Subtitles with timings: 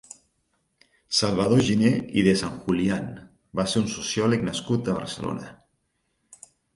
[1.17, 1.91] Salvador Giner
[2.21, 3.05] i de San Julián
[3.59, 5.53] va ser un sociòleg nascut a Barcelona.